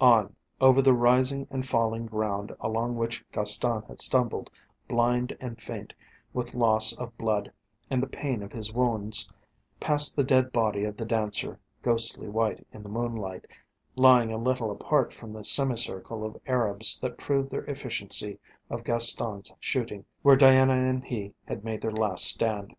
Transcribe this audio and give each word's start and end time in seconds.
On, 0.00 0.34
over 0.58 0.80
the 0.80 0.94
rising 0.94 1.46
and 1.50 1.66
falling 1.66 2.06
ground 2.06 2.50
along 2.60 2.96
which 2.96 3.22
Gaston 3.30 3.82
had 3.82 4.00
stumbled, 4.00 4.50
blind 4.88 5.36
and 5.38 5.60
faint 5.60 5.92
with 6.32 6.54
loss 6.54 6.96
of 6.96 7.14
blood 7.18 7.52
and 7.90 8.02
the 8.02 8.06
pain 8.06 8.42
of 8.42 8.52
his 8.54 8.72
wounds, 8.72 9.30
past 9.78 10.16
the 10.16 10.24
dead 10.24 10.50
body 10.50 10.84
of 10.84 10.96
The 10.96 11.04
Dancer, 11.04 11.60
ghostly 11.82 12.26
white 12.26 12.66
in 12.72 12.82
the 12.82 12.88
moonlight, 12.88 13.46
lying 13.96 14.32
a 14.32 14.38
little 14.38 14.70
apart 14.70 15.12
from 15.12 15.34
the 15.34 15.44
semicircle 15.44 16.24
of 16.24 16.40
Arabs 16.46 16.98
that 17.00 17.18
proved 17.18 17.50
the 17.50 17.58
efficiency 17.70 18.38
of 18.70 18.82
Gaston's 18.82 19.52
shooting 19.60 20.06
where 20.22 20.36
Diana 20.36 20.72
and 20.72 21.04
he 21.04 21.34
had 21.44 21.64
made 21.66 21.82
their 21.82 21.92
last 21.92 22.24
stand. 22.24 22.74